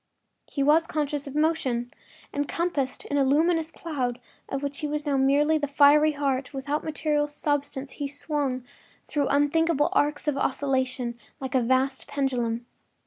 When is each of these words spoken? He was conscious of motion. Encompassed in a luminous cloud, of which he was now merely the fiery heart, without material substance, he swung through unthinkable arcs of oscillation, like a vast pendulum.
He 0.51 0.63
was 0.63 0.87
conscious 0.87 1.27
of 1.27 1.35
motion. 1.35 1.93
Encompassed 2.33 3.05
in 3.05 3.19
a 3.19 3.23
luminous 3.23 3.69
cloud, 3.71 4.19
of 4.49 4.63
which 4.63 4.79
he 4.79 4.87
was 4.87 5.05
now 5.05 5.15
merely 5.15 5.59
the 5.59 5.67
fiery 5.67 6.13
heart, 6.13 6.55
without 6.55 6.83
material 6.83 7.27
substance, 7.27 7.91
he 7.91 8.07
swung 8.07 8.63
through 9.07 9.27
unthinkable 9.27 9.89
arcs 9.93 10.27
of 10.27 10.39
oscillation, 10.39 11.19
like 11.39 11.53
a 11.53 11.61
vast 11.61 12.07
pendulum. 12.07 12.65